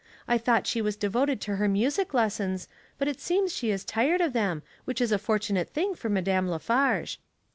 [0.27, 2.67] I thought she was devoted to her music lessons,
[2.97, 6.47] but it seems she is tired of them, which is a fortunate thing for Madame
[6.47, 7.19] La Farge."